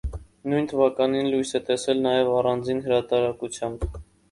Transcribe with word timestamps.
Նույն 0.53 0.69
թվականին 0.71 1.29
լույս 1.33 1.51
է 1.59 1.61
տեսել 1.67 2.03
նաև 2.07 2.33
առանձին 2.39 2.83
հրատարակությամբ։ 2.89 3.89